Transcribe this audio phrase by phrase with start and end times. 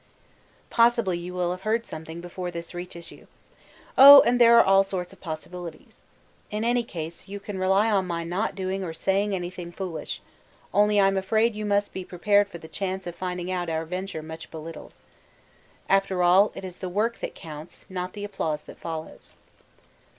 [0.71, 3.27] 'Possibly you will have heard something before this reaches you.
[3.95, 4.21] Oh!
[4.21, 6.01] and there are all sorts of possibilities.
[6.49, 10.19] In any case you can rely on my not doing or saying anything foolish
[10.73, 14.49] only I'm afraid you must be prepared for the chance of finding our venture much
[14.49, 14.93] belittled.
[15.87, 19.35] 'After all, it is the work that counts, not the applause that follows.